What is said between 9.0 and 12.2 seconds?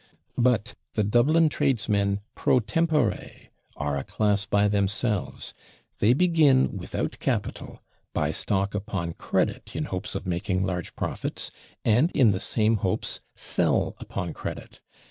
credit in hopes of making large profits, and,